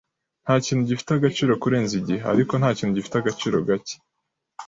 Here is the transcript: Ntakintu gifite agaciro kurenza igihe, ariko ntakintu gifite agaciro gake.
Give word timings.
Ntakintu 0.43 0.83
gifite 0.89 1.09
agaciro 1.15 1.51
kurenza 1.61 1.93
igihe, 2.01 2.21
ariko 2.33 2.53
ntakintu 2.55 2.97
gifite 2.97 3.15
agaciro 3.17 3.57
gake. 3.67 3.95